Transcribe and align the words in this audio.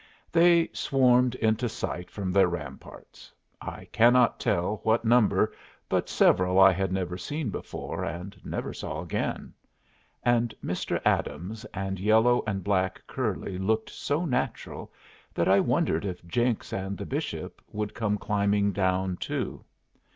They 0.31 0.67
swarmed 0.73 1.35
into 1.35 1.69
sight 1.69 2.09
from 2.09 2.31
their 2.31 2.47
ramparts. 2.47 3.31
I 3.61 3.85
cannot 3.91 4.39
tell 4.39 4.77
what 4.81 5.05
number, 5.05 5.53
but 5.87 6.09
several 6.09 6.59
I 6.59 6.71
had 6.71 6.91
never 6.91 7.19
seen 7.19 7.51
before 7.51 8.03
and 8.03 8.35
never 8.43 8.73
saw 8.73 9.03
again; 9.03 9.53
and 10.23 10.55
Mr. 10.63 10.99
Adams 11.05 11.65
and 11.65 11.99
yellow 11.99 12.41
and 12.47 12.63
black 12.63 13.03
curly 13.05 13.59
looked 13.59 13.91
so 13.91 14.25
natural 14.25 14.91
that 15.35 15.47
I 15.47 15.59
wondered 15.59 16.03
if 16.03 16.25
Jenks 16.25 16.73
and 16.73 16.97
the 16.97 17.05
Bishop 17.05 17.61
would 17.71 17.93
come 17.93 18.17
climbing 18.17 18.71
down 18.71 19.17
too. 19.17 19.63